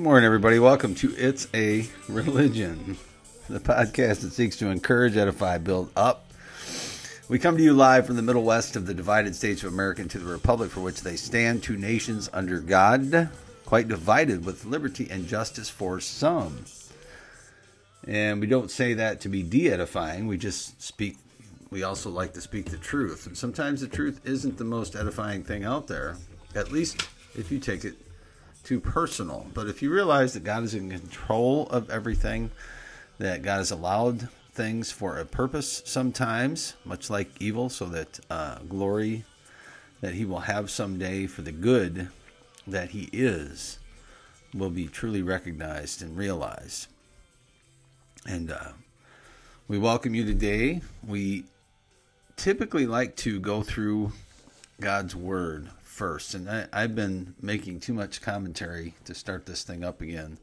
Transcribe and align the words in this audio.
Good 0.00 0.04
morning, 0.04 0.24
everybody. 0.24 0.58
Welcome 0.58 0.94
to 0.94 1.14
It's 1.14 1.46
a 1.52 1.86
Religion, 2.08 2.96
the 3.50 3.60
podcast 3.60 4.22
that 4.22 4.32
seeks 4.32 4.56
to 4.56 4.68
encourage, 4.68 5.14
edify, 5.14 5.58
build 5.58 5.90
up. 5.94 6.32
We 7.28 7.38
come 7.38 7.58
to 7.58 7.62
you 7.62 7.74
live 7.74 8.06
from 8.06 8.16
the 8.16 8.22
Middle 8.22 8.42
West 8.42 8.76
of 8.76 8.86
the 8.86 8.94
divided 8.94 9.36
states 9.36 9.62
of 9.62 9.74
America 9.74 10.02
to 10.02 10.18
the 10.18 10.24
Republic 10.24 10.70
for 10.70 10.80
which 10.80 11.02
they 11.02 11.16
stand, 11.16 11.62
two 11.62 11.76
nations 11.76 12.30
under 12.32 12.60
God, 12.60 13.28
quite 13.66 13.88
divided 13.88 14.46
with 14.46 14.64
liberty 14.64 15.06
and 15.10 15.28
justice 15.28 15.68
for 15.68 16.00
some. 16.00 16.64
And 18.08 18.40
we 18.40 18.46
don't 18.46 18.70
say 18.70 18.94
that 18.94 19.20
to 19.20 19.28
be 19.28 19.42
de 19.42 19.70
edifying, 19.70 20.26
we 20.26 20.38
just 20.38 20.80
speak, 20.80 21.18
we 21.70 21.82
also 21.82 22.08
like 22.08 22.32
to 22.32 22.40
speak 22.40 22.70
the 22.70 22.78
truth. 22.78 23.26
And 23.26 23.36
sometimes 23.36 23.82
the 23.82 23.86
truth 23.86 24.22
isn't 24.24 24.56
the 24.56 24.64
most 24.64 24.96
edifying 24.96 25.44
thing 25.44 25.62
out 25.62 25.88
there, 25.88 26.16
at 26.54 26.72
least 26.72 27.06
if 27.34 27.52
you 27.52 27.58
take 27.58 27.84
it 27.84 27.96
too 28.62 28.80
personal. 28.80 29.46
But 29.54 29.68
if 29.68 29.82
you 29.82 29.92
realize 29.92 30.34
that 30.34 30.44
God 30.44 30.62
is 30.62 30.74
in 30.74 30.90
control 30.90 31.66
of 31.68 31.90
everything, 31.90 32.50
that 33.18 33.42
God 33.42 33.58
has 33.58 33.70
allowed 33.70 34.28
things 34.52 34.90
for 34.90 35.18
a 35.18 35.24
purpose 35.24 35.82
sometimes, 35.84 36.74
much 36.84 37.10
like 37.10 37.30
evil, 37.40 37.68
so 37.68 37.86
that 37.86 38.20
uh, 38.30 38.58
glory 38.68 39.24
that 40.00 40.14
He 40.14 40.24
will 40.24 40.40
have 40.40 40.70
someday 40.70 41.26
for 41.26 41.42
the 41.42 41.52
good 41.52 42.08
that 42.66 42.90
He 42.90 43.08
is 43.12 43.78
will 44.54 44.70
be 44.70 44.86
truly 44.86 45.22
recognized 45.22 46.02
and 46.02 46.16
realized. 46.16 46.88
And 48.26 48.50
uh, 48.50 48.72
we 49.68 49.78
welcome 49.78 50.14
you 50.14 50.24
today. 50.24 50.82
We 51.06 51.44
typically 52.36 52.86
like 52.86 53.16
to 53.16 53.38
go 53.38 53.62
through 53.62 54.12
God's 54.80 55.14
Word 55.14 55.70
first. 56.00 56.32
And 56.32 56.48
I, 56.48 56.66
I've 56.72 56.94
been 56.94 57.34
making 57.42 57.80
too 57.80 57.92
much 57.92 58.22
commentary 58.22 58.94
to 59.04 59.14
start 59.14 59.44
this 59.44 59.64
thing 59.64 59.84
up 59.84 60.00
again 60.00 60.38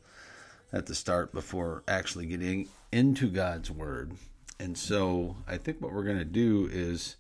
at 0.71 0.85
the 0.85 0.93
start 0.93 1.33
before 1.33 1.81
actually 1.87 2.27
getting 2.27 2.69
into 2.91 3.27
God's 3.27 3.71
Word. 3.71 4.11
And 4.59 4.77
so 4.77 5.35
I 5.47 5.57
think 5.57 5.81
what 5.81 5.91
we're 5.91 6.03
going 6.03 6.19
to 6.19 6.25
do 6.25 6.69
is 6.71 7.15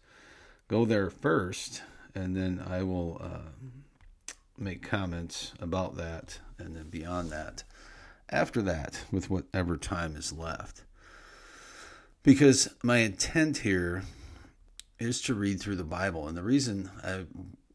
go 0.67 0.85
there 0.85 1.09
first, 1.09 1.81
and 2.13 2.35
then 2.35 2.63
I 2.63 2.83
will 2.83 3.19
uh, 3.19 3.49
make 4.55 4.87
comments 4.87 5.53
about 5.59 5.97
that, 5.97 6.37
and 6.59 6.75
then 6.75 6.89
beyond 6.89 7.31
that, 7.31 7.63
after 8.29 8.61
that, 8.61 9.03
with 9.11 9.31
whatever 9.31 9.77
time 9.77 10.15
is 10.15 10.31
left. 10.31 10.83
Because 12.21 12.69
my 12.83 12.97
intent 12.97 13.57
here 13.59 14.03
is 14.99 15.23
to 15.23 15.33
read 15.33 15.59
through 15.59 15.77
the 15.77 15.83
Bible. 15.83 16.27
And 16.27 16.37
the 16.37 16.43
reason 16.43 16.91
I 17.03 17.25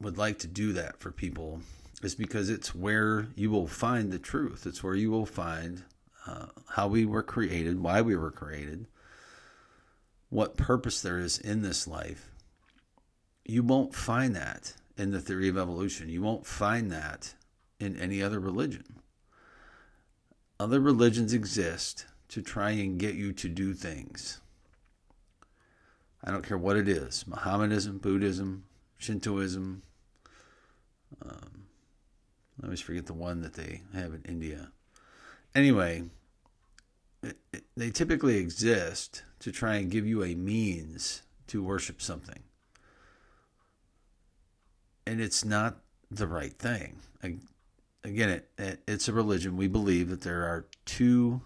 would 0.02 0.18
like 0.18 0.38
to 0.40 0.46
do 0.46 0.72
that 0.74 0.98
for 0.98 1.10
people 1.10 1.60
is 2.02 2.14
because 2.14 2.50
it's 2.50 2.74
where 2.74 3.28
you 3.36 3.50
will 3.50 3.68
find 3.68 4.10
the 4.10 4.18
truth. 4.18 4.66
It's 4.66 4.82
where 4.82 4.94
you 4.94 5.10
will 5.10 5.26
find 5.26 5.84
uh, 6.26 6.46
how 6.70 6.88
we 6.88 7.06
were 7.06 7.22
created, 7.22 7.80
why 7.80 8.02
we 8.02 8.16
were 8.16 8.30
created, 8.30 8.86
what 10.28 10.56
purpose 10.56 11.00
there 11.00 11.18
is 11.18 11.38
in 11.38 11.62
this 11.62 11.86
life. 11.86 12.30
You 13.44 13.62
won't 13.62 13.94
find 13.94 14.34
that 14.36 14.74
in 14.96 15.12
the 15.12 15.20
theory 15.20 15.48
of 15.48 15.56
evolution. 15.56 16.08
You 16.08 16.22
won't 16.22 16.46
find 16.46 16.90
that 16.90 17.34
in 17.78 17.98
any 17.98 18.22
other 18.22 18.40
religion. 18.40 19.00
Other 20.58 20.80
religions 20.80 21.32
exist 21.32 22.06
to 22.28 22.42
try 22.42 22.70
and 22.70 22.98
get 22.98 23.14
you 23.14 23.32
to 23.32 23.48
do 23.48 23.74
things. 23.74 24.40
I 26.24 26.30
don't 26.30 26.46
care 26.46 26.58
what 26.58 26.76
it 26.76 26.88
is 26.88 27.26
Mohammedanism, 27.26 27.98
Buddhism, 27.98 28.64
Shintoism, 28.98 29.82
um, 31.25 31.65
I 32.62 32.66
always 32.66 32.81
forget 32.81 33.06
the 33.06 33.15
one 33.15 33.41
that 33.43 33.55
they 33.55 33.83
have 33.94 34.15
in 34.15 34.22
India. 34.28 34.71
Anyway, 35.55 36.05
it, 37.22 37.38
it, 37.53 37.65
they 37.77 37.91
typically 37.91 38.37
exist 38.37 39.22
to 39.41 39.53
try 39.53 39.75
and 39.77 39.91
give 39.91 40.06
you 40.06 40.22
a 40.22 40.34
means 40.34 41.22
to 41.49 41.62
worship 41.62 42.00
something. 42.00 42.41
And 45.06 45.21
it's 45.21 45.44
not 45.44 45.78
the 46.11 46.27
right 46.27 46.53
thing. 46.53 46.97
Again, 48.05 48.31
it, 48.31 48.50
it, 48.59 48.82
it's 48.87 49.09
a 49.09 49.12
religion. 49.12 49.56
We 49.56 49.69
believe 49.69 50.09
that 50.11 50.22
there 50.22 50.44
are 50.44 50.66
two 50.84 51.43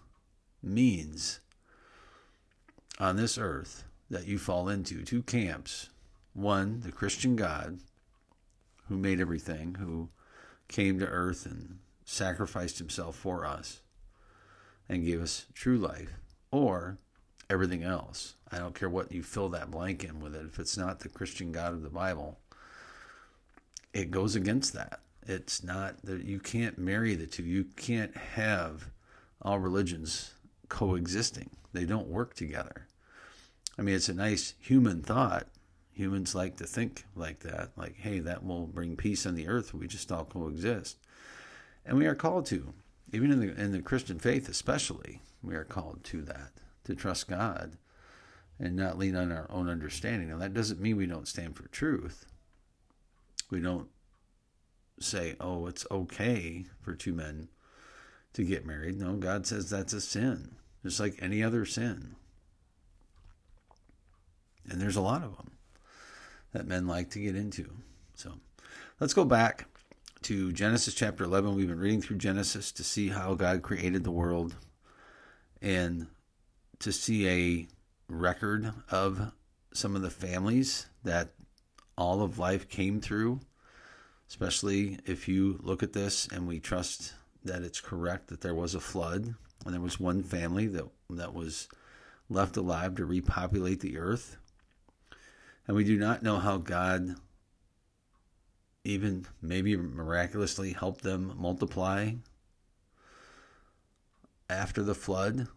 means 0.63 1.41
on 2.99 3.17
this 3.17 3.37
earth 3.39 3.85
that 4.11 4.27
you 4.27 4.39
fall 4.39 4.69
into, 4.69 5.03
two 5.03 5.23
camps. 5.23 5.91
One, 6.33 6.81
the 6.81 6.93
Christian 6.93 7.37
God, 7.37 7.79
who 8.89 8.97
made 8.97 9.21
everything, 9.21 9.75
who 9.75 10.09
came 10.69 10.99
to 10.99 11.07
earth 11.07 11.47
and 11.47 11.79
sacrificed 12.05 12.79
himself 12.79 13.17
for 13.17 13.45
us 13.45 13.81
and 14.89 15.05
gave 15.05 15.21
us 15.21 15.47
true 15.55 15.77
life, 15.77 16.11
or 16.51 16.99
everything 17.51 17.83
else. 17.83 18.35
I 18.51 18.59
don't 18.59 18.75
care 18.75 18.89
what 18.89 19.11
you 19.11 19.23
fill 19.23 19.49
that 19.51 19.71
blank 19.71 20.05
in 20.05 20.21
with 20.21 20.35
it. 20.35 20.47
If 20.47 20.59
it's 20.59 20.77
not 20.77 21.01
the 21.01 21.09
Christian 21.09 21.51
God 21.53 21.73
of 21.73 21.83
the 21.83 21.91
Bible, 21.91 22.39
it 23.93 24.11
goes 24.11 24.37
against 24.37 24.73
that. 24.75 25.01
It's 25.27 25.65
not 25.65 26.03
that 26.03 26.25
you 26.25 26.39
can't 26.39 26.79
marry 26.79 27.17
the 27.17 27.27
two. 27.27 27.43
You 27.43 27.65
can't 27.77 28.17
have 28.17 28.91
all 29.43 29.59
religions 29.59 30.35
coexisting. 30.69 31.51
They 31.73 31.85
don't 31.85 32.07
work 32.07 32.35
together. 32.35 32.87
I 33.79 33.83
mean, 33.83 33.97
it's 33.97 34.09
a 34.09 34.15
nice 34.15 34.55
human 34.61 35.03
thought, 35.03 35.49
humans 35.97 36.35
like 36.35 36.59
to 36.59 36.67
think 36.67 37.07
like 37.15 37.41
that 37.41 37.71
like 37.75 37.97
hey 37.97 38.19
that 38.19 38.45
will 38.45 38.67
bring 38.67 38.97
peace 38.97 39.25
on 39.25 39.35
the 39.35 39.49
earth 39.49 39.73
we 39.73 39.87
just 39.87 40.13
all 40.13 40.27
coexist. 40.27 40.99
And 41.87 41.97
we 41.97 42.07
are 42.07 42.15
called 42.15 42.45
to 42.47 42.75
even 43.15 43.33
in 43.33 43.41
the 43.41 43.59
in 43.59 43.73
the 43.73 43.81
christian 43.81 44.19
faith 44.19 44.47
especially 44.47 45.23
we 45.43 45.55
are 45.55 45.65
called 45.65 46.05
to 46.05 46.21
that 46.23 46.53
to 46.85 46.95
trust 46.95 47.29
god 47.29 47.79
and 48.59 48.77
not 48.77 48.99
lean 48.99 49.17
on 49.17 49.33
our 49.33 49.47
own 49.51 49.69
understanding. 49.69 50.29
Now 50.29 50.39
that 50.39 50.53
doesn't 50.53 50.81
mean 50.81 50.97
we 50.97 51.07
don't 51.07 51.29
stand 51.29 51.57
for 51.57 51.69
truth. 51.69 52.27
We 53.51 53.61
don't 53.61 53.89
say 55.01 55.35
oh 55.41 55.67
it's 55.67 55.87
okay 55.91 56.67
for 56.83 56.95
two 56.95 57.15
men 57.15 57.49
to 58.35 58.45
get 58.45 58.67
married. 58.67 58.99
No 58.99 59.15
god 59.15 59.47
says 59.47 59.71
that's 59.71 59.95
a 59.95 60.01
sin 60.03 60.57
just 60.83 61.01
like 61.01 61.19
any 61.21 61.43
other 61.43 61.65
sin. 61.65 62.17
And 64.69 64.79
there's 64.79 64.97
a 64.97 65.01
lot 65.01 65.23
of 65.23 65.37
them 65.39 65.56
that 66.53 66.67
men 66.67 66.87
like 66.87 67.11
to 67.11 67.21
get 67.21 67.37
into. 67.37 67.71
So 68.15 68.35
let's 69.01 69.15
go 69.15 69.25
back 69.25 69.67
to 70.23 70.53
Genesis 70.53 70.95
chapter 70.95 71.25
11. 71.25 71.55
We've 71.55 71.69
been 71.69 71.79
reading 71.79 72.03
through 72.03 72.19
Genesis 72.19 72.73
to 72.73 72.85
see 72.85 73.09
how 73.09 73.35
God 73.35 73.63
created 73.63 74.05
the 74.05 74.11
world 74.11 74.57
and 75.61 76.07
to 76.81 76.93
see 76.93 77.29
a 77.29 77.69
record 78.09 78.73
of 78.91 79.33
some 79.73 79.95
of 79.95 80.03
the 80.03 80.11
families 80.11 80.87
that 81.05 81.31
all 81.99 82.23
of 82.23 82.39
life 82.39 82.69
came 82.69 83.01
through, 83.01 83.41
especially 84.29 84.99
if 85.07 85.29
you 85.29 85.59
look 85.63 85.83
at 85.83 85.93
this 85.93 86.27
and 86.29 86.47
we 86.47 86.59
trust 86.59 87.15
that 87.45 87.63
it's 87.63 87.81
correct 87.81 88.29
that 88.29 88.41
there 88.41 88.55
was 88.55 88.75
a 88.75 88.81
flood 88.81 89.35
and 89.65 89.75
there 89.75 89.81
was 89.81 90.01
one 90.01 90.23
family 90.23 90.67
that 90.67 90.85
that 91.11 91.35
was 91.35 91.69
left 92.29 92.57
alive 92.57 92.97
to 92.97 93.05
repopulate 93.05 93.81
the 93.81 93.99
earth 93.99 94.37
and 95.67 95.77
we 95.77 95.85
do 95.85 95.99
not 95.99 96.23
know 96.23 96.39
how 96.39 96.59
God 96.59 97.17
even 98.85 99.27
maybe 99.43 99.77
miraculously 99.77 100.73
helped 100.73 101.03
them 101.03 101.35
multiply 101.37 102.13
after 104.49 104.83
the 104.83 104.95
flood. 104.95 105.49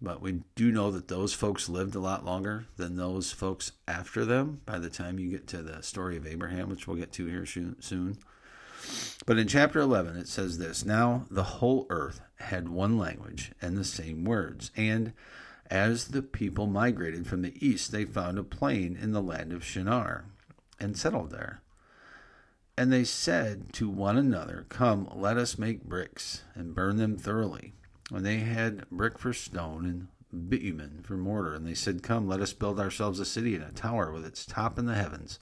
But 0.00 0.20
we 0.20 0.42
do 0.56 0.72
know 0.72 0.90
that 0.90 1.06
those 1.06 1.32
folks 1.32 1.68
lived 1.68 1.94
a 1.94 2.00
lot 2.00 2.24
longer 2.24 2.66
than 2.76 2.96
those 2.96 3.30
folks 3.30 3.70
after 3.86 4.24
them 4.24 4.60
by 4.66 4.80
the 4.80 4.90
time 4.90 5.20
you 5.20 5.30
get 5.30 5.46
to 5.48 5.62
the 5.62 5.80
story 5.82 6.16
of 6.16 6.26
Abraham, 6.26 6.68
which 6.68 6.88
we'll 6.88 6.96
get 6.96 7.12
to 7.12 7.26
here 7.26 7.46
soon. 7.46 8.18
But 9.26 9.38
in 9.38 9.46
chapter 9.46 9.78
11, 9.78 10.16
it 10.16 10.26
says 10.26 10.58
this 10.58 10.84
Now 10.84 11.26
the 11.30 11.44
whole 11.44 11.86
earth 11.88 12.20
had 12.36 12.68
one 12.68 12.98
language 12.98 13.52
and 13.62 13.76
the 13.76 13.84
same 13.84 14.24
words. 14.24 14.72
And 14.76 15.12
as 15.72 16.08
the 16.08 16.20
people 16.20 16.66
migrated 16.66 17.26
from 17.26 17.40
the 17.40 17.66
east, 17.66 17.92
they 17.92 18.04
found 18.04 18.38
a 18.38 18.44
plain 18.44 18.94
in 18.94 19.12
the 19.12 19.22
land 19.22 19.54
of 19.54 19.64
Shinar 19.64 20.26
and 20.78 20.98
settled 20.98 21.30
there. 21.30 21.62
And 22.76 22.92
they 22.92 23.04
said 23.04 23.72
to 23.74 23.88
one 23.88 24.18
another, 24.18 24.66
Come, 24.68 25.08
let 25.14 25.38
us 25.38 25.56
make 25.56 25.84
bricks 25.84 26.42
and 26.54 26.74
burn 26.74 26.98
them 26.98 27.16
thoroughly. 27.16 27.72
And 28.10 28.24
they 28.24 28.40
had 28.40 28.88
brick 28.90 29.18
for 29.18 29.32
stone 29.32 29.86
and 29.86 30.48
bitumen 30.50 31.00
for 31.04 31.16
mortar. 31.16 31.54
And 31.54 31.66
they 31.66 31.74
said, 31.74 32.02
Come, 32.02 32.28
let 32.28 32.40
us 32.40 32.52
build 32.52 32.78
ourselves 32.78 33.18
a 33.18 33.24
city 33.24 33.54
and 33.54 33.64
a 33.64 33.72
tower 33.72 34.12
with 34.12 34.26
its 34.26 34.44
top 34.44 34.78
in 34.78 34.84
the 34.84 34.94
heavens. 34.94 35.38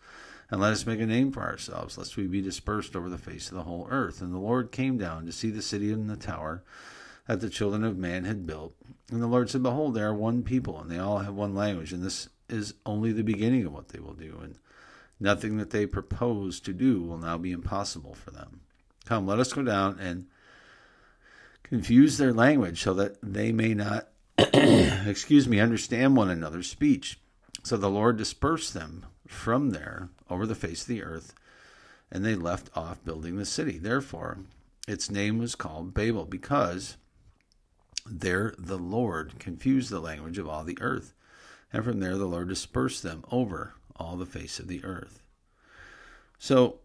And 0.49 0.61
let 0.61 0.73
us 0.73 0.87
make 0.87 1.01
a 1.01 1.07
name 1.07 1.33
for 1.33 1.43
ourselves, 1.43 1.99
lest 1.99 2.17
we 2.17 2.29
be 2.29 2.41
dispersed 2.41 2.95
over 2.95 3.09
the 3.09 3.19
face 3.19 3.49
of 3.49 3.57
the 3.57 3.65
whole 3.65 3.89
earth. 3.91 4.21
And 4.21 4.33
the 4.33 4.39
Lord 4.39 4.71
came 4.71 4.97
down 4.97 5.27
to 5.27 5.33
see 5.33 5.51
the 5.51 5.61
city 5.61 5.93
and 5.93 6.09
the 6.09 6.17
tower 6.17 6.63
that 7.31 7.41
the 7.41 7.49
children 7.49 7.85
of 7.85 7.97
man 7.97 8.25
had 8.25 8.45
built. 8.45 8.75
And 9.13 9.23
the 9.23 9.29
Lord 9.29 9.49
said, 9.49 9.63
Behold, 9.63 9.95
they 9.95 10.03
are 10.03 10.13
one 10.13 10.43
people, 10.43 10.81
and 10.81 10.91
they 10.91 10.99
all 10.99 11.19
have 11.19 11.35
one 11.35 11.55
language, 11.55 11.93
and 11.93 12.03
this 12.03 12.29
is 12.49 12.75
only 12.85 13.13
the 13.13 13.23
beginning 13.23 13.65
of 13.67 13.73
what 13.73 13.91
they 13.91 14.01
will 14.01 14.15
do, 14.15 14.41
and 14.43 14.57
nothing 15.21 15.57
that 15.59 15.71
they 15.71 15.87
propose 15.87 16.59
to 16.59 16.73
do 16.73 17.01
will 17.01 17.19
now 17.19 17.39
be 17.39 17.53
impossible 17.53 18.15
for 18.15 18.33
them. 18.33 18.63
Come, 19.05 19.29
let 19.29 19.39
us 19.39 19.53
go 19.53 19.63
down 19.63 20.01
and 20.01 20.27
confuse 21.63 22.19
their 22.19 22.33
language 22.33 22.83
so 22.83 22.95
that 22.95 23.17
they 23.23 23.53
may 23.53 23.75
not, 23.75 24.09
excuse 24.39 25.47
me, 25.47 25.61
understand 25.61 26.17
one 26.17 26.31
another's 26.31 26.69
speech. 26.69 27.21
So 27.63 27.77
the 27.77 27.89
Lord 27.89 28.17
dispersed 28.17 28.75
them 28.75 29.07
from 29.29 29.71
there 29.71 30.09
over 30.29 30.47
the 30.47 30.57
face 30.57 30.83
of 30.83 30.89
the 30.89 31.05
earth, 31.05 31.33
and 32.11 32.25
they 32.25 32.35
left 32.35 32.77
off 32.77 33.05
building 33.05 33.37
the 33.37 33.47
city. 33.47 33.79
Therefore, 33.79 34.39
its 34.89 35.09
name 35.09 35.39
was 35.39 35.55
called 35.55 35.95
Babel, 35.95 36.25
because 36.25 36.97
there 38.11 38.55
the 38.59 38.79
Lord 38.79 39.39
confused 39.39 39.91
the 39.91 40.01
language 40.01 40.39
of 40.39 40.49
all 40.49 40.65
the 40.65 40.79
earth. 40.81 41.15
And 41.73 41.85
from 41.85 42.01
there 42.01 42.17
the 42.17 42.27
Lord 42.27 42.49
dispersed 42.49 43.03
them 43.03 43.25
over 43.31 43.75
all 43.97 44.17
the 44.17 44.27
face 44.27 44.59
of 44.59 44.67
the 44.67 44.83
earth. 44.85 45.23
So 46.39 46.79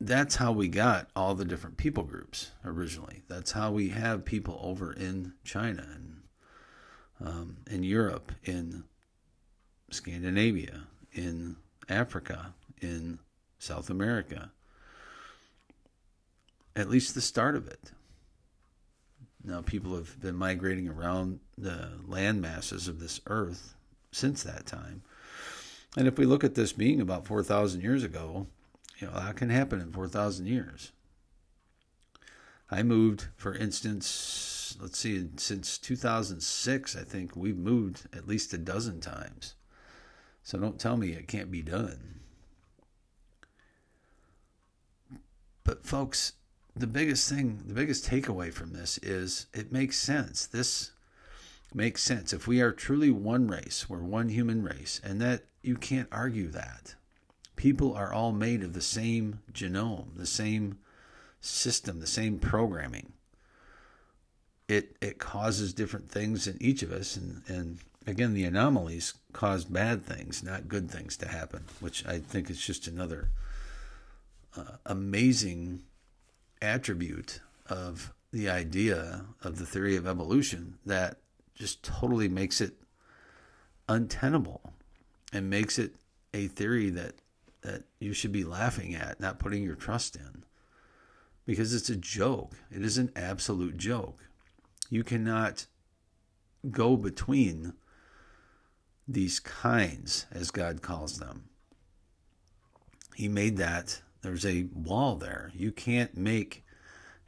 that's 0.00 0.36
how 0.36 0.52
we 0.52 0.68
got 0.68 1.08
all 1.16 1.34
the 1.34 1.44
different 1.44 1.76
people 1.76 2.04
groups 2.04 2.50
originally. 2.64 3.22
That's 3.28 3.52
how 3.52 3.70
we 3.70 3.88
have 3.90 4.24
people 4.24 4.60
over 4.62 4.92
in 4.92 5.34
China 5.44 5.86
and 5.94 6.22
um, 7.24 7.56
in 7.70 7.82
Europe, 7.82 8.32
in 8.42 8.84
Scandinavia, 9.90 10.84
in 11.12 11.56
Africa, 11.88 12.54
in 12.80 13.20
South 13.58 13.90
America. 13.90 14.50
At 16.74 16.88
least 16.88 17.14
the 17.14 17.20
start 17.20 17.54
of 17.54 17.68
it. 17.68 17.92
Now, 19.44 19.60
people 19.60 19.96
have 19.96 20.20
been 20.20 20.36
migrating 20.36 20.88
around 20.88 21.40
the 21.58 21.88
land 22.06 22.40
masses 22.40 22.86
of 22.86 23.00
this 23.00 23.20
earth 23.26 23.74
since 24.12 24.42
that 24.44 24.66
time. 24.66 25.02
And 25.96 26.06
if 26.06 26.16
we 26.16 26.26
look 26.26 26.44
at 26.44 26.54
this 26.54 26.72
being 26.72 27.00
about 27.00 27.26
4,000 27.26 27.80
years 27.80 28.04
ago, 28.04 28.46
you 28.98 29.08
know, 29.08 29.14
that 29.14 29.36
can 29.36 29.50
happen 29.50 29.80
in 29.80 29.92
4,000 29.92 30.46
years. 30.46 30.92
I 32.70 32.82
moved, 32.82 33.26
for 33.36 33.54
instance, 33.54 34.76
let's 34.80 34.98
see, 34.98 35.28
since 35.36 35.76
2006, 35.76 36.96
I 36.96 37.02
think 37.02 37.36
we've 37.36 37.58
moved 37.58 38.06
at 38.16 38.28
least 38.28 38.54
a 38.54 38.58
dozen 38.58 39.00
times. 39.00 39.54
So 40.44 40.58
don't 40.58 40.78
tell 40.78 40.96
me 40.96 41.10
it 41.10 41.28
can't 41.28 41.50
be 41.50 41.62
done. 41.62 42.20
But, 45.64 45.84
folks, 45.84 46.32
the 46.74 46.86
biggest 46.86 47.28
thing, 47.28 47.62
the 47.66 47.74
biggest 47.74 48.08
takeaway 48.08 48.52
from 48.52 48.72
this 48.72 48.98
is 48.98 49.46
it 49.52 49.72
makes 49.72 49.98
sense. 49.98 50.46
This 50.46 50.92
makes 51.74 52.02
sense. 52.02 52.32
If 52.32 52.46
we 52.46 52.60
are 52.60 52.72
truly 52.72 53.10
one 53.10 53.48
race, 53.48 53.88
we're 53.88 54.02
one 54.02 54.30
human 54.30 54.62
race, 54.62 55.00
and 55.04 55.20
that 55.20 55.44
you 55.62 55.76
can't 55.76 56.08
argue 56.10 56.48
that 56.48 56.94
people 57.56 57.94
are 57.94 58.12
all 58.12 58.32
made 58.32 58.62
of 58.62 58.72
the 58.72 58.80
same 58.80 59.40
genome, 59.52 60.16
the 60.16 60.26
same 60.26 60.78
system, 61.40 62.00
the 62.00 62.06
same 62.06 62.38
programming. 62.38 63.12
It 64.68 64.96
it 65.00 65.18
causes 65.18 65.74
different 65.74 66.10
things 66.10 66.46
in 66.46 66.56
each 66.60 66.82
of 66.82 66.92
us, 66.92 67.16
and 67.16 67.42
and 67.48 67.78
again, 68.06 68.34
the 68.34 68.44
anomalies 68.44 69.14
cause 69.32 69.64
bad 69.64 70.04
things, 70.04 70.42
not 70.42 70.68
good 70.68 70.90
things 70.90 71.16
to 71.18 71.28
happen, 71.28 71.64
which 71.80 72.06
I 72.06 72.18
think 72.18 72.50
is 72.50 72.64
just 72.64 72.86
another 72.86 73.30
uh, 74.56 74.76
amazing 74.86 75.82
attribute 76.62 77.40
of 77.66 78.12
the 78.32 78.48
idea 78.48 79.26
of 79.42 79.58
the 79.58 79.66
theory 79.66 79.96
of 79.96 80.06
evolution 80.06 80.78
that 80.86 81.18
just 81.54 81.82
totally 81.82 82.28
makes 82.28 82.60
it 82.60 82.74
untenable 83.88 84.72
and 85.32 85.50
makes 85.50 85.78
it 85.78 85.96
a 86.32 86.46
theory 86.46 86.88
that 86.88 87.14
that 87.62 87.84
you 88.00 88.12
should 88.12 88.32
be 88.32 88.44
laughing 88.44 88.94
at, 88.94 89.20
not 89.20 89.38
putting 89.38 89.62
your 89.62 89.76
trust 89.76 90.16
in. 90.16 90.44
Because 91.46 91.72
it's 91.74 91.88
a 91.88 91.96
joke. 91.96 92.54
It 92.70 92.84
is 92.84 92.98
an 92.98 93.10
absolute 93.16 93.76
joke. 93.76 94.18
You 94.90 95.02
cannot 95.02 95.66
go 96.70 96.96
between 96.96 97.74
these 99.08 99.40
kinds, 99.40 100.26
as 100.30 100.50
God 100.50 100.82
calls 100.82 101.18
them. 101.18 101.44
He 103.14 103.28
made 103.28 103.56
that. 103.56 104.02
There's 104.22 104.46
a 104.46 104.68
wall 104.72 105.16
there. 105.16 105.50
You 105.54 105.72
can't 105.72 106.16
make 106.16 106.64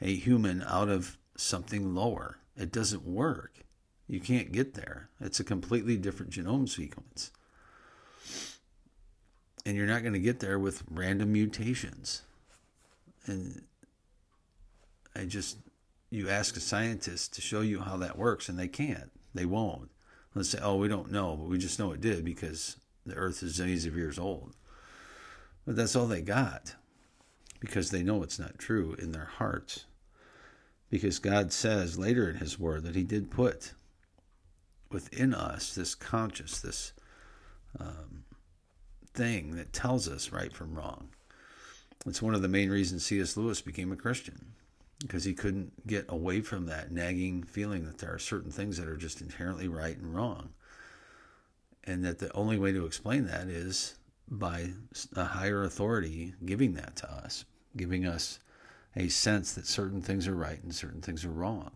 a 0.00 0.14
human 0.14 0.62
out 0.62 0.88
of 0.88 1.18
something 1.36 1.94
lower. 1.94 2.38
It 2.56 2.72
doesn't 2.72 3.04
work. 3.04 3.58
You 4.06 4.20
can't 4.20 4.52
get 4.52 4.74
there. 4.74 5.08
It's 5.20 5.40
a 5.40 5.44
completely 5.44 5.96
different 5.96 6.32
genome 6.32 6.68
sequence 6.68 7.30
and 9.64 9.76
you're 9.76 9.86
not 9.86 10.02
going 10.02 10.12
to 10.12 10.18
get 10.18 10.40
there 10.40 10.58
with 10.58 10.82
random 10.90 11.32
mutations. 11.32 12.22
And 13.26 13.62
I 15.16 15.24
just, 15.24 15.58
you 16.10 16.28
ask 16.28 16.56
a 16.56 16.60
scientist 16.60 17.34
to 17.34 17.40
show 17.40 17.62
you 17.62 17.80
how 17.80 17.96
that 17.98 18.18
works, 18.18 18.48
and 18.48 18.58
they 18.58 18.68
can't. 18.68 19.10
They 19.34 19.46
won't. 19.46 19.90
Let's 20.34 20.50
say, 20.50 20.58
oh, 20.60 20.76
we 20.76 20.88
don't 20.88 21.10
know, 21.10 21.36
but 21.36 21.48
we 21.48 21.58
just 21.58 21.78
know 21.78 21.92
it 21.92 22.00
did 22.00 22.24
because 22.24 22.76
the 23.06 23.14
Earth 23.14 23.42
is 23.42 23.58
millions 23.58 23.86
of 23.86 23.96
years 23.96 24.18
old. 24.18 24.54
But 25.66 25.76
that's 25.76 25.96
all 25.96 26.06
they 26.06 26.20
got 26.20 26.74
because 27.64 27.90
they 27.90 28.02
know 28.02 28.22
it's 28.22 28.38
not 28.38 28.58
true 28.58 28.94
in 28.98 29.12
their 29.12 29.24
hearts. 29.24 29.86
Because 30.90 31.18
God 31.18 31.52
says 31.52 31.98
later 31.98 32.28
in 32.28 32.36
His 32.36 32.58
Word 32.58 32.84
that 32.84 32.94
He 32.94 33.02
did 33.02 33.30
put 33.30 33.72
within 34.90 35.34
us 35.34 35.74
this 35.74 35.94
conscious, 35.94 36.60
this 36.60 36.92
um, 37.80 38.24
thing 39.12 39.56
that 39.56 39.72
tells 39.72 40.08
us 40.08 40.30
right 40.30 40.52
from 40.52 40.74
wrong. 40.74 41.08
It's 42.06 42.22
one 42.22 42.34
of 42.34 42.42
the 42.42 42.48
main 42.48 42.70
reasons 42.70 43.04
C.S. 43.04 43.36
Lewis 43.36 43.60
became 43.60 43.90
a 43.90 43.96
Christian 43.96 44.52
because 45.00 45.24
he 45.24 45.34
couldn't 45.34 45.86
get 45.86 46.06
away 46.08 46.40
from 46.40 46.66
that 46.66 46.92
nagging 46.92 47.42
feeling 47.42 47.84
that 47.86 47.98
there 47.98 48.12
are 48.12 48.18
certain 48.18 48.50
things 48.50 48.76
that 48.76 48.88
are 48.88 48.96
just 48.96 49.20
inherently 49.20 49.68
right 49.68 49.96
and 49.96 50.14
wrong. 50.14 50.50
And 51.84 52.04
that 52.04 52.18
the 52.18 52.32
only 52.32 52.58
way 52.58 52.72
to 52.72 52.86
explain 52.86 53.26
that 53.26 53.48
is 53.48 53.96
by 54.30 54.70
a 55.14 55.24
higher 55.24 55.64
authority 55.64 56.34
giving 56.44 56.74
that 56.74 56.96
to 56.96 57.10
us, 57.10 57.44
giving 57.76 58.06
us 58.06 58.38
a 58.96 59.08
sense 59.08 59.52
that 59.54 59.66
certain 59.66 60.00
things 60.00 60.28
are 60.28 60.34
right 60.34 60.62
and 60.62 60.74
certain 60.74 61.00
things 61.00 61.24
are 61.24 61.30
wrong. 61.30 61.70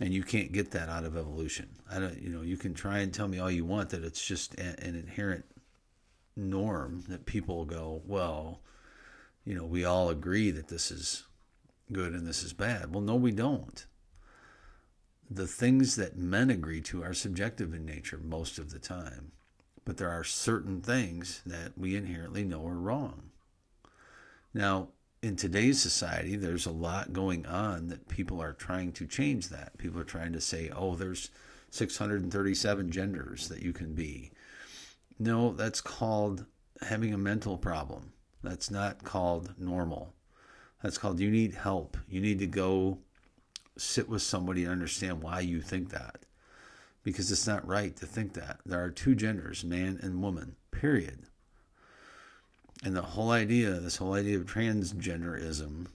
And 0.00 0.12
you 0.12 0.22
can't 0.22 0.52
get 0.52 0.72
that 0.72 0.88
out 0.88 1.04
of 1.04 1.16
evolution. 1.16 1.68
I 1.90 1.98
don't, 2.00 2.20
you 2.20 2.30
know, 2.30 2.42
you 2.42 2.56
can 2.56 2.74
try 2.74 2.98
and 2.98 3.12
tell 3.12 3.28
me 3.28 3.38
all 3.38 3.50
you 3.50 3.64
want 3.64 3.90
that 3.90 4.04
it's 4.04 4.24
just 4.24 4.58
an 4.58 4.96
inherent 4.96 5.44
norm 6.34 7.04
that 7.08 7.26
people 7.26 7.64
go, 7.64 8.02
well, 8.06 8.60
you 9.44 9.54
know, 9.54 9.64
we 9.64 9.84
all 9.84 10.08
agree 10.08 10.50
that 10.50 10.68
this 10.68 10.90
is 10.90 11.24
good 11.92 12.12
and 12.14 12.26
this 12.26 12.42
is 12.42 12.52
bad. 12.52 12.92
Well, 12.92 13.02
no, 13.02 13.14
we 13.16 13.32
don't. 13.32 13.84
The 15.30 15.46
things 15.46 15.96
that 15.96 16.16
men 16.16 16.50
agree 16.50 16.80
to 16.82 17.02
are 17.02 17.14
subjective 17.14 17.72
in 17.72 17.84
nature 17.84 18.18
most 18.22 18.58
of 18.58 18.70
the 18.70 18.78
time, 18.78 19.32
but 19.84 19.96
there 19.96 20.10
are 20.10 20.24
certain 20.24 20.80
things 20.80 21.42
that 21.46 21.76
we 21.76 21.96
inherently 21.96 22.44
know 22.44 22.66
are 22.66 22.74
wrong. 22.74 23.31
Now, 24.54 24.88
in 25.22 25.36
today's 25.36 25.80
society, 25.80 26.36
there's 26.36 26.66
a 26.66 26.72
lot 26.72 27.12
going 27.12 27.46
on 27.46 27.88
that 27.88 28.08
people 28.08 28.42
are 28.42 28.52
trying 28.52 28.92
to 28.92 29.06
change 29.06 29.48
that. 29.48 29.78
People 29.78 30.00
are 30.00 30.04
trying 30.04 30.32
to 30.32 30.40
say, 30.40 30.70
oh, 30.74 30.94
there's 30.96 31.30
637 31.70 32.90
genders 32.90 33.48
that 33.48 33.62
you 33.62 33.72
can 33.72 33.94
be 33.94 34.32
no, 35.22 35.52
that's 35.52 35.80
called 35.80 36.46
having 36.80 37.14
a 37.14 37.18
mental 37.18 37.56
problem. 37.56 38.12
That's 38.42 38.70
not 38.70 39.04
called 39.04 39.54
normal. 39.58 40.14
That's 40.82 40.98
called 40.98 41.20
you 41.20 41.30
need 41.30 41.54
help. 41.54 41.96
You 42.08 42.20
need 42.20 42.40
to 42.40 42.46
go 42.46 42.98
sit 43.78 44.08
with 44.08 44.22
somebody 44.22 44.64
and 44.64 44.72
understand 44.72 45.22
why 45.22 45.40
you 45.40 45.60
think 45.60 45.90
that. 45.90 46.26
Because 47.04 47.30
it's 47.30 47.46
not 47.46 47.66
right 47.66 47.94
to 47.96 48.06
think 48.06 48.34
that. 48.34 48.60
There 48.66 48.82
are 48.82 48.90
two 48.90 49.14
genders, 49.14 49.64
man 49.64 49.98
and 50.02 50.22
woman, 50.22 50.56
period. 50.70 51.26
And 52.82 52.96
the 52.96 53.02
whole 53.02 53.30
idea, 53.30 53.70
this 53.74 53.96
whole 53.96 54.14
idea 54.14 54.38
of 54.38 54.46
transgenderism, 54.46 55.86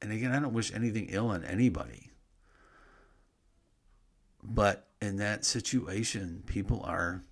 and 0.00 0.12
again, 0.12 0.32
I 0.32 0.38
don't 0.38 0.54
wish 0.54 0.72
anything 0.72 1.08
ill 1.10 1.28
on 1.28 1.44
anybody. 1.44 2.10
But 4.42 4.86
in 5.02 5.16
that 5.16 5.44
situation, 5.44 6.42
people 6.46 6.82
are 6.84 7.22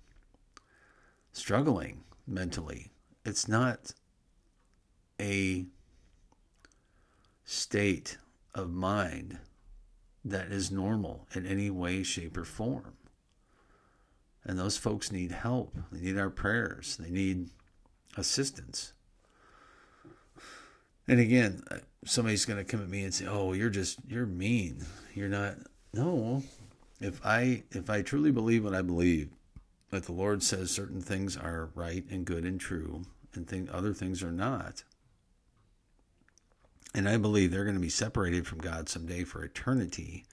struggling 1.31 2.03
mentally. 2.27 2.91
It's 3.25 3.47
not 3.47 3.93
a 5.19 5.65
state 7.45 8.17
of 8.53 8.69
mind 8.69 9.39
that 10.23 10.51
is 10.51 10.71
normal 10.71 11.27
in 11.33 11.45
any 11.45 11.69
way, 11.69 12.03
shape, 12.03 12.37
or 12.37 12.45
form. 12.45 12.97
And 14.43 14.57
those 14.57 14.77
folks 14.77 15.11
need 15.11 15.31
help. 15.31 15.75
They 15.91 16.01
need 16.01 16.17
our 16.17 16.29
prayers. 16.29 16.97
They 16.97 17.09
need 17.09 17.49
assistance. 18.17 18.93
And 21.07 21.19
again, 21.19 21.63
uh, 21.71 21.77
somebody's 22.05 22.45
going 22.45 22.63
to 22.63 22.63
come 22.63 22.81
at 22.81 22.89
me 22.89 23.03
and 23.03 23.13
say, 23.13 23.25
"Oh, 23.25 23.53
you're 23.53 23.69
just 23.69 23.99
you're 24.07 24.25
mean. 24.25 24.85
You're 25.13 25.29
not." 25.29 25.55
No. 25.93 26.43
If 27.01 27.25
I 27.25 27.63
if 27.71 27.89
I 27.89 28.01
truly 28.01 28.31
believe 28.31 28.63
what 28.63 28.75
I 28.75 28.81
believe, 28.81 29.29
that 29.89 30.03
the 30.03 30.11
Lord 30.11 30.43
says 30.43 30.69
certain 30.69 31.01
things 31.01 31.35
are 31.35 31.69
right 31.73 32.05
and 32.11 32.25
good 32.25 32.45
and 32.45 32.59
true, 32.59 33.03
and 33.33 33.47
think 33.47 33.69
other 33.71 33.93
things 33.93 34.21
are 34.21 34.31
not. 34.31 34.83
And 36.93 37.07
I 37.07 37.17
believe 37.17 37.51
they're 37.51 37.63
going 37.63 37.75
to 37.75 37.81
be 37.81 37.89
separated 37.89 38.47
from 38.47 38.59
God 38.59 38.89
someday 38.89 39.23
for 39.23 39.43
eternity 39.43 40.25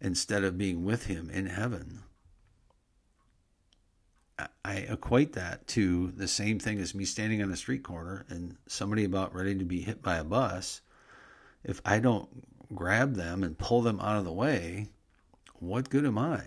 instead 0.00 0.44
of 0.44 0.58
being 0.58 0.84
with 0.84 1.06
Him 1.06 1.30
in 1.30 1.46
heaven. 1.46 2.02
I 4.64 4.74
equate 4.74 5.32
that 5.32 5.66
to 5.68 6.12
the 6.12 6.28
same 6.28 6.58
thing 6.58 6.78
as 6.78 6.94
me 6.94 7.04
standing 7.04 7.42
on 7.42 7.50
a 7.50 7.56
street 7.56 7.82
corner 7.82 8.24
and 8.28 8.56
somebody 8.66 9.04
about 9.04 9.34
ready 9.34 9.56
to 9.56 9.64
be 9.64 9.80
hit 9.80 10.02
by 10.02 10.16
a 10.16 10.24
bus. 10.24 10.80
If 11.64 11.80
I 11.84 11.98
don't 11.98 12.28
grab 12.74 13.14
them 13.14 13.42
and 13.42 13.58
pull 13.58 13.82
them 13.82 13.98
out 14.00 14.18
of 14.18 14.24
the 14.24 14.32
way, 14.32 14.88
what 15.54 15.90
good 15.90 16.06
am 16.06 16.18
I? 16.18 16.46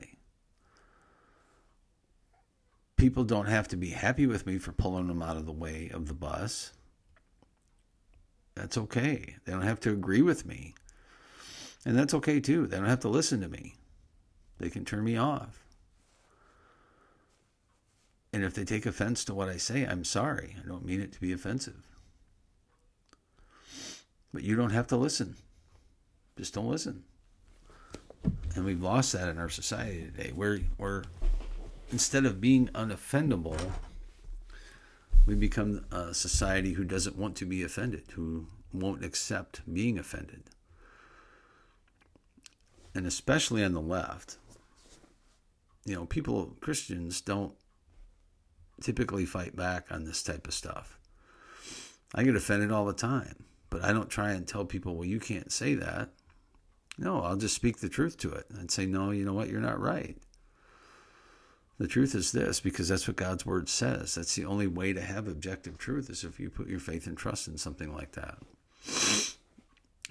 People 2.95 3.23
don't 3.23 3.47
have 3.47 3.67
to 3.69 3.75
be 3.75 3.89
happy 3.89 4.27
with 4.27 4.45
me 4.45 4.57
for 4.57 4.71
pulling 4.71 5.07
them 5.07 5.21
out 5.21 5.35
of 5.35 5.45
the 5.45 5.51
way 5.51 5.89
of 5.93 6.07
the 6.07 6.13
bus. 6.13 6.71
That's 8.55 8.77
okay. 8.77 9.35
They 9.43 9.51
don't 9.51 9.63
have 9.63 9.79
to 9.81 9.91
agree 9.91 10.21
with 10.21 10.45
me. 10.45 10.75
And 11.85 11.97
that's 11.97 12.13
okay 12.13 12.39
too. 12.39 12.67
They 12.67 12.77
don't 12.77 12.85
have 12.85 12.99
to 13.01 13.09
listen 13.09 13.41
to 13.41 13.49
me. 13.49 13.75
They 14.59 14.69
can 14.69 14.85
turn 14.85 15.03
me 15.03 15.17
off. 15.17 15.65
And 18.33 18.43
if 18.43 18.53
they 18.53 18.63
take 18.63 18.85
offense 18.85 19.25
to 19.25 19.33
what 19.33 19.49
I 19.49 19.57
say, 19.57 19.85
I'm 19.85 20.05
sorry. 20.05 20.55
I 20.63 20.67
don't 20.67 20.85
mean 20.85 21.01
it 21.01 21.11
to 21.13 21.21
be 21.21 21.33
offensive. 21.33 21.85
But 24.33 24.43
you 24.43 24.55
don't 24.55 24.69
have 24.71 24.87
to 24.87 24.95
listen. 24.95 25.35
Just 26.37 26.53
don't 26.53 26.69
listen. 26.69 27.03
And 28.55 28.65
we've 28.65 28.81
lost 28.81 29.11
that 29.13 29.27
in 29.27 29.37
our 29.37 29.49
society 29.49 30.05
today. 30.05 30.31
We're, 30.33 30.61
we're 30.77 31.03
instead 31.91 32.25
of 32.25 32.39
being 32.39 32.67
unoffendable, 32.69 33.59
we 35.25 35.35
become 35.35 35.85
a 35.91 36.13
society 36.13 36.73
who 36.73 36.83
doesn't 36.83 37.17
want 37.17 37.35
to 37.37 37.45
be 37.45 37.63
offended, 37.63 38.03
who 38.13 38.47
won't 38.73 39.03
accept 39.03 39.61
being 39.71 39.99
offended. 39.99 40.43
And 42.95 43.05
especially 43.05 43.63
on 43.63 43.73
the 43.73 43.81
left, 43.81 44.37
you 45.85 45.95
know, 45.95 46.05
people, 46.05 46.55
Christians, 46.59 47.21
don't 47.21 47.53
typically 48.81 49.25
fight 49.25 49.55
back 49.55 49.91
on 49.91 50.03
this 50.03 50.23
type 50.23 50.47
of 50.47 50.53
stuff. 50.53 50.97
I 52.13 52.23
get 52.23 52.35
offended 52.35 52.71
all 52.71 52.85
the 52.85 52.93
time, 52.93 53.45
but 53.69 53.83
I 53.83 53.93
don't 53.93 54.09
try 54.09 54.31
and 54.31 54.47
tell 54.47 54.65
people, 54.65 54.95
well, 54.95 55.05
you 55.05 55.19
can't 55.19 55.51
say 55.51 55.75
that. 55.75 56.09
No, 56.97 57.21
I'll 57.21 57.37
just 57.37 57.55
speak 57.55 57.77
the 57.77 57.89
truth 57.89 58.17
to 58.17 58.31
it 58.31 58.45
and 58.49 58.69
say, 58.69 58.85
no, 58.85 59.11
you 59.11 59.23
know 59.23 59.33
what, 59.33 59.49
you're 59.49 59.61
not 59.61 59.79
right. 59.79 60.17
The 61.77 61.87
truth 61.87 62.13
is 62.13 62.31
this, 62.31 62.59
because 62.59 62.89
that's 62.89 63.07
what 63.07 63.15
God's 63.17 63.45
word 63.45 63.67
says. 63.67 64.13
That's 64.13 64.35
the 64.35 64.45
only 64.45 64.67
way 64.67 64.93
to 64.93 65.01
have 65.01 65.27
objective 65.27 65.79
truth 65.79 66.09
is 66.11 66.23
if 66.23 66.39
you 66.39 66.49
put 66.49 66.67
your 66.67 66.79
faith 66.79 67.07
and 67.07 67.17
trust 67.17 67.47
in 67.47 67.57
something 67.57 67.91
like 67.91 68.11
that. 68.11 68.37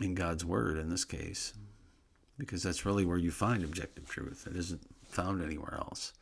In 0.01 0.15
God's 0.15 0.45
word, 0.45 0.79
in 0.79 0.89
this 0.89 1.05
case, 1.05 1.53
because 2.39 2.63
that's 2.63 2.87
really 2.87 3.05
where 3.05 3.19
you 3.19 3.31
find 3.31 3.63
objective 3.63 4.09
truth. 4.09 4.49
It 4.51 4.57
isn't 4.57 4.81
found 5.09 5.43
anywhere 5.43 5.75
else. 5.75 6.13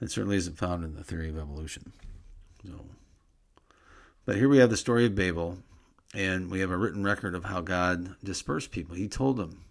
It 0.00 0.10
certainly 0.10 0.36
isn't 0.36 0.58
found 0.58 0.84
in 0.84 0.94
the 0.94 1.02
theory 1.02 1.28
of 1.28 1.38
evolution. 1.38 1.92
So, 2.64 2.86
but 4.24 4.36
here 4.36 4.48
we 4.48 4.58
have 4.58 4.70
the 4.70 4.76
story 4.76 5.06
of 5.06 5.14
Babel, 5.14 5.58
and 6.14 6.50
we 6.50 6.60
have 6.60 6.70
a 6.70 6.76
written 6.76 7.02
record 7.02 7.34
of 7.34 7.44
how 7.44 7.60
God 7.60 8.14
dispersed 8.22 8.70
people. 8.70 8.94
He 8.94 9.08
told 9.08 9.36
them, 9.36 9.64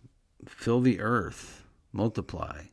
"Fill 0.45 0.81
the 0.81 0.99
earth, 0.99 1.63
multiply," 1.93 2.65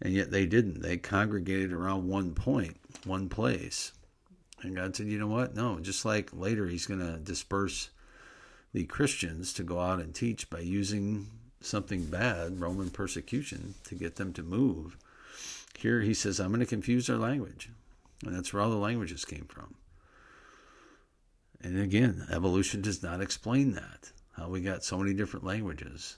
and 0.00 0.12
yet 0.12 0.30
they 0.30 0.44
didn't. 0.44 0.82
They 0.82 0.98
congregated 0.98 1.72
around 1.72 2.08
one 2.08 2.34
point, 2.34 2.78
one 3.04 3.28
place, 3.28 3.92
and 4.60 4.76
God 4.76 4.94
said, 4.94 5.06
"You 5.06 5.18
know 5.18 5.28
what? 5.28 5.54
No. 5.54 5.80
Just 5.80 6.04
like 6.04 6.34
later, 6.34 6.66
He's 6.66 6.86
going 6.86 7.00
to 7.00 7.18
disperse 7.18 7.90
the 8.72 8.84
Christians 8.84 9.52
to 9.54 9.64
go 9.64 9.80
out 9.80 10.00
and 10.00 10.14
teach 10.14 10.50
by 10.50 10.60
using 10.60 11.28
something 11.60 12.06
bad, 12.06 12.60
Roman 12.60 12.90
persecution, 12.90 13.74
to 13.84 13.94
get 13.94 14.16
them 14.16 14.32
to 14.34 14.42
move." 14.42 14.98
Here 15.78 16.00
he 16.00 16.14
says, 16.14 16.38
I'm 16.38 16.48
going 16.48 16.60
to 16.60 16.66
confuse 16.66 17.06
their 17.06 17.16
language. 17.16 17.70
And 18.24 18.34
that's 18.34 18.52
where 18.52 18.62
all 18.62 18.70
the 18.70 18.76
languages 18.76 19.24
came 19.24 19.46
from. 19.48 19.74
And 21.62 21.78
again, 21.78 22.26
evolution 22.30 22.82
does 22.82 23.02
not 23.02 23.20
explain 23.20 23.72
that, 23.74 24.12
how 24.36 24.48
we 24.48 24.60
got 24.60 24.84
so 24.84 24.98
many 24.98 25.14
different 25.14 25.46
languages. 25.46 26.16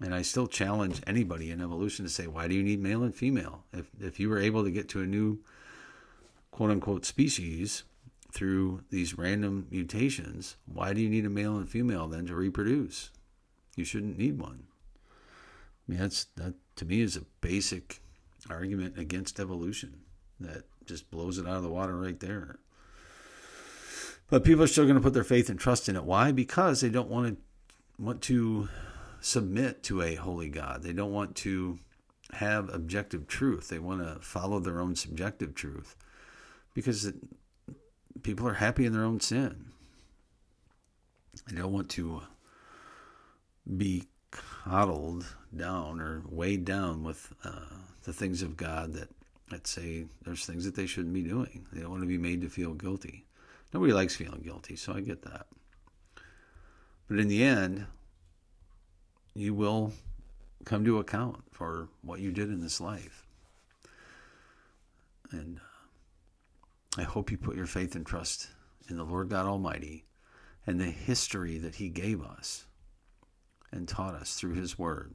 And 0.00 0.14
I 0.14 0.22
still 0.22 0.48
challenge 0.48 1.00
anybody 1.06 1.50
in 1.50 1.60
evolution 1.60 2.04
to 2.04 2.10
say, 2.10 2.26
why 2.26 2.48
do 2.48 2.54
you 2.54 2.62
need 2.62 2.80
male 2.80 3.04
and 3.04 3.14
female? 3.14 3.64
If, 3.72 3.88
if 4.00 4.18
you 4.18 4.28
were 4.28 4.40
able 4.40 4.64
to 4.64 4.70
get 4.70 4.88
to 4.90 5.02
a 5.02 5.06
new 5.06 5.38
quote 6.50 6.70
unquote 6.70 7.04
species 7.04 7.84
through 8.32 8.82
these 8.90 9.16
random 9.16 9.68
mutations, 9.70 10.56
why 10.66 10.92
do 10.92 11.00
you 11.00 11.08
need 11.08 11.24
a 11.24 11.30
male 11.30 11.56
and 11.56 11.68
female 11.68 12.08
then 12.08 12.26
to 12.26 12.34
reproduce? 12.34 13.10
You 13.76 13.84
shouldn't 13.84 14.18
need 14.18 14.40
one. 14.40 14.64
I 15.88 15.92
mean, 15.92 16.00
that's 16.00 16.24
that 16.36 16.54
to 16.76 16.84
me 16.84 17.00
is 17.00 17.16
a 17.16 17.24
basic 17.40 18.00
argument 18.48 18.98
against 18.98 19.40
evolution 19.40 20.00
that 20.40 20.64
just 20.86 21.10
blows 21.10 21.38
it 21.38 21.46
out 21.46 21.56
of 21.56 21.62
the 21.62 21.68
water 21.68 21.96
right 21.96 22.18
there. 22.18 22.58
But 24.28 24.44
people 24.44 24.64
are 24.64 24.68
still 24.68 24.84
going 24.84 24.96
to 24.96 25.02
put 25.02 25.14
their 25.14 25.24
faith 25.24 25.50
and 25.50 25.58
trust 25.58 25.88
in 25.88 25.96
it. 25.96 26.04
Why? 26.04 26.32
Because 26.32 26.80
they 26.80 26.88
don't 26.88 27.10
want 27.10 27.26
to 27.28 27.36
want 28.02 28.22
to 28.22 28.68
submit 29.20 29.82
to 29.84 30.02
a 30.02 30.14
holy 30.14 30.48
God. 30.48 30.82
They 30.82 30.92
don't 30.92 31.12
want 31.12 31.36
to 31.36 31.78
have 32.32 32.72
objective 32.72 33.26
truth. 33.26 33.68
They 33.68 33.78
want 33.78 34.02
to 34.02 34.20
follow 34.20 34.58
their 34.58 34.80
own 34.80 34.96
subjective 34.96 35.54
truth 35.54 35.94
because 36.74 37.04
it, 37.04 37.16
people 38.22 38.48
are 38.48 38.54
happy 38.54 38.86
in 38.86 38.92
their 38.92 39.04
own 39.04 39.20
sin. 39.20 39.66
They 41.50 41.60
don't 41.60 41.72
want 41.72 41.90
to 41.90 42.22
be 43.76 44.04
coddled 44.32 45.26
down 45.54 46.00
or 46.00 46.22
weighed 46.28 46.64
down 46.64 47.04
with 47.04 47.32
uh, 47.44 47.76
the 48.04 48.12
things 48.12 48.42
of 48.42 48.56
God 48.56 48.94
that 48.94 49.08
that 49.50 49.66
say 49.66 50.06
there's 50.24 50.46
things 50.46 50.64
that 50.64 50.74
they 50.74 50.86
shouldn't 50.86 51.12
be 51.12 51.22
doing. 51.22 51.66
They 51.72 51.82
don't 51.82 51.90
want 51.90 52.02
to 52.02 52.08
be 52.08 52.18
made 52.18 52.40
to 52.40 52.48
feel 52.48 52.72
guilty. 52.72 53.26
Nobody 53.72 53.92
likes 53.92 54.16
feeling 54.16 54.40
guilty, 54.40 54.76
so 54.76 54.94
I 54.94 55.00
get 55.00 55.22
that. 55.22 55.46
But 57.06 57.18
in 57.18 57.28
the 57.28 57.44
end, 57.44 57.86
you 59.34 59.52
will 59.52 59.92
come 60.64 60.84
to 60.86 60.98
account 60.98 61.42
for 61.50 61.88
what 62.02 62.20
you 62.20 62.32
did 62.32 62.48
in 62.48 62.60
this 62.60 62.80
life. 62.80 63.26
And 65.30 65.58
uh, 65.58 67.00
I 67.00 67.04
hope 67.04 67.30
you 67.30 67.36
put 67.36 67.56
your 67.56 67.66
faith 67.66 67.94
and 67.94 68.06
trust 68.06 68.48
in 68.88 68.96
the 68.96 69.04
Lord 69.04 69.28
God 69.28 69.46
Almighty 69.46 70.04
and 70.66 70.80
the 70.80 70.86
history 70.86 71.58
that 71.58 71.76
He 71.76 71.88
gave 71.88 72.22
us 72.22 72.64
and 73.72 73.88
taught 73.88 74.14
us 74.14 74.34
through 74.34 74.54
His 74.54 74.78
Word. 74.78 75.14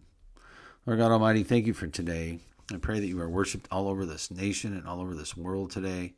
Lord 0.85 0.99
God 0.99 1.11
Almighty, 1.11 1.43
thank 1.43 1.67
you 1.67 1.73
for 1.73 1.87
today. 1.87 2.39
I 2.73 2.77
pray 2.77 2.99
that 2.99 3.07
you 3.07 3.21
are 3.21 3.29
worshiped 3.29 3.67
all 3.71 3.87
over 3.87 4.05
this 4.05 4.31
nation 4.31 4.73
and 4.75 4.87
all 4.87 4.99
over 4.99 5.15
this 5.15 5.37
world 5.37 5.71
today 5.71 6.13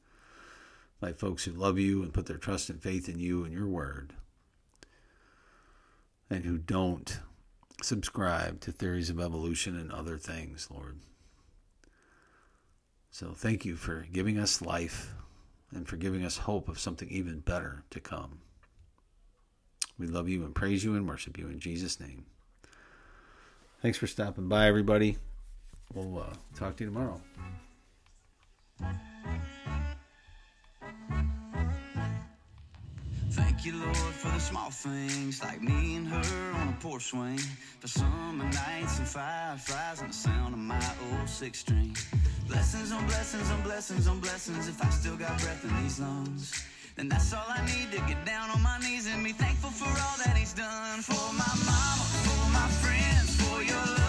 by 0.99 1.13
folks 1.13 1.43
who 1.45 1.51
love 1.51 1.77
you 1.77 2.01
and 2.01 2.13
put 2.13 2.25
their 2.25 2.37
trust 2.37 2.69
and 2.69 2.81
faith 2.81 3.07
in 3.07 3.19
you 3.19 3.43
and 3.43 3.53
your 3.53 3.67
Word, 3.67 4.13
and 6.29 6.45
who 6.45 6.57
don't 6.57 7.19
subscribe 7.81 8.59
to 8.61 8.71
theories 8.71 9.09
of 9.09 9.19
evolution 9.19 9.79
and 9.79 9.91
other 9.91 10.17
things, 10.17 10.67
Lord. 10.71 10.99
So 13.11 13.31
thank 13.35 13.65
you 13.65 13.75
for 13.75 14.05
giving 14.11 14.37
us 14.37 14.61
life 14.61 15.13
and 15.73 15.87
for 15.87 15.97
giving 15.97 16.25
us 16.25 16.37
hope 16.37 16.67
of 16.67 16.79
something 16.79 17.09
even 17.09 17.39
better 17.39 17.83
to 17.89 17.99
come. 17.99 18.39
We 19.99 20.07
love 20.07 20.29
you 20.29 20.45
and 20.45 20.55
praise 20.55 20.83
you 20.83 20.95
and 20.95 21.07
worship 21.07 21.37
you 21.37 21.47
in 21.47 21.59
Jesus' 21.59 21.99
name. 21.99 22.25
Thanks 23.81 23.97
for 23.97 24.07
stopping 24.07 24.47
by, 24.47 24.67
everybody. 24.67 25.17
We'll 25.93 26.19
uh, 26.19 26.33
talk 26.55 26.77
to 26.77 26.85
you 26.85 26.89
tomorrow. 26.89 27.21
Thank 33.31 33.65
you, 33.65 33.77
Lord, 33.83 33.95
for 33.95 34.29
the 34.29 34.39
small 34.39 34.69
things 34.69 35.43
like 35.43 35.61
me 35.61 35.97
and 35.97 36.07
her 36.07 36.51
on 36.59 36.69
a 36.69 36.77
porch 36.79 37.03
swing. 37.05 37.37
For 37.79 37.87
summer 37.87 38.45
nights 38.45 38.99
and 38.99 39.07
fireflies 39.07 40.01
and 40.01 40.09
the 40.09 40.13
sound 40.13 40.53
of 40.53 40.59
my 40.59 40.81
old 41.11 41.27
six 41.27 41.59
string. 41.59 41.95
Blessings 42.47 42.91
on 42.91 43.05
blessings 43.07 43.49
on 43.51 43.61
blessings 43.61 44.07
on 44.07 44.19
blessings 44.21 44.69
if 44.69 44.81
I 44.81 44.89
still 44.89 45.17
got 45.17 45.39
breath 45.41 45.63
in 45.63 45.83
these 45.83 45.99
lungs. 45.99 46.65
And 46.99 47.09
that's 47.09 47.33
all 47.33 47.45
I 47.47 47.65
need 47.65 47.93
to 47.93 48.01
get 48.09 48.25
down 48.25 48.49
on 48.49 48.61
my 48.61 48.77
knees 48.79 49.07
and 49.07 49.23
be 49.23 49.31
thankful 49.31 49.69
for 49.69 49.87
all 49.87 50.17
that 50.25 50.35
he's 50.35 50.51
done. 50.51 50.99
For 50.99 51.13
my 51.31 51.53
mama, 51.65 52.05
for 52.27 52.51
my 52.51 52.67
friends, 52.67 53.39
for 53.41 53.63
your 53.63 53.77
love. 53.77 54.08